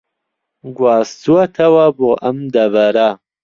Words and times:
گواستووەتەوە 0.77 1.85
بۆ 1.97 2.09
ئەم 2.23 2.37
دەڤەرە 2.53 3.09